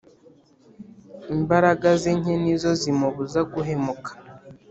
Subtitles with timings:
[1.35, 4.09] imbaraga ze nke ni zo zimubuza guhemuka,